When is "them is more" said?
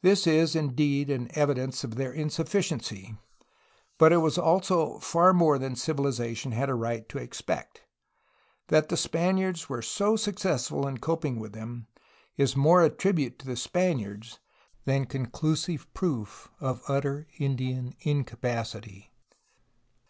11.52-12.82